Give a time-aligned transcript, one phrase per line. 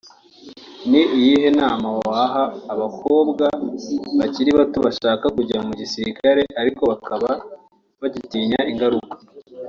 [0.89, 3.45] Ni iyihe nama waha abakobwa
[4.19, 7.29] bakiri bato bashaka kujya mu gisirikare ariko bakaba
[8.01, 9.15] bagitinya ingaruka